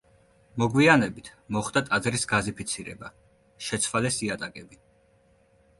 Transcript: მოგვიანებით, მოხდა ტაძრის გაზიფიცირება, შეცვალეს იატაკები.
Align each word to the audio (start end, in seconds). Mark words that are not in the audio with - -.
მოგვიანებით, 0.61 1.29
მოხდა 1.57 1.83
ტაძრის 1.91 2.25
გაზიფიცირება, 2.33 3.13
შეცვალეს 3.69 4.21
იატაკები. 4.29 4.83